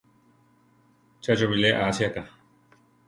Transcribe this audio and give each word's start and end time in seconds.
Che 1.23 1.31
cho 1.37 1.47
bilé 1.51 1.71
asiáka. 1.89 2.23